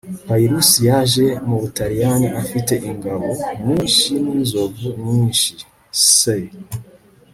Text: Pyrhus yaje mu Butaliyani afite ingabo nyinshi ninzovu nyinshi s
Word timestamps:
Pyrhus 0.27 0.69
yaje 0.87 1.25
mu 1.47 1.55
Butaliyani 1.61 2.27
afite 2.41 2.73
ingabo 2.89 3.27
nyinshi 3.65 4.11
ninzovu 4.23 4.87
nyinshi 5.07 5.49
s 6.15 6.21